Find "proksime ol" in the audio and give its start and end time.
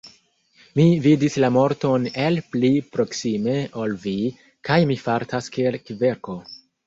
2.97-3.93